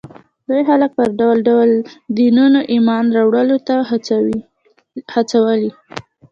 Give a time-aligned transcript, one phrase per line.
[0.47, 1.69] دوی خلک پر ډول ډول
[2.17, 3.75] دینونو ایمان راوړلو ته
[5.13, 5.69] هڅولي